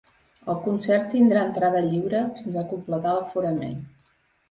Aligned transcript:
El 0.53 0.55
concert 0.67 1.11
tindrà 1.17 1.45
entrada 1.49 1.83
lliure 1.91 2.25
fins 2.41 2.61
a 2.65 2.67
completar 2.75 3.17
l’aforament. 3.19 3.81